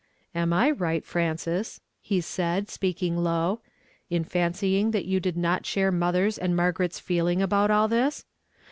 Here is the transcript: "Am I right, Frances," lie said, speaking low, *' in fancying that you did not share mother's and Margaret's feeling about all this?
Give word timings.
"Am 0.33 0.51
I 0.51 0.71
right, 0.71 1.05
Frances," 1.05 1.79
lie 2.09 2.19
said, 2.21 2.69
speaking 2.71 3.17
low, 3.17 3.61
*' 3.85 3.95
in 4.09 4.23
fancying 4.23 4.89
that 4.89 5.05
you 5.05 5.19
did 5.19 5.37
not 5.37 5.63
share 5.63 5.91
mother's 5.91 6.39
and 6.39 6.55
Margaret's 6.55 6.99
feeling 6.99 7.39
about 7.39 7.69
all 7.69 7.87
this? 7.87 8.25